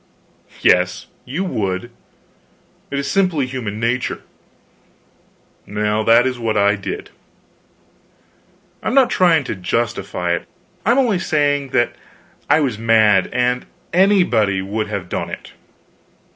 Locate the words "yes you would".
0.63-1.91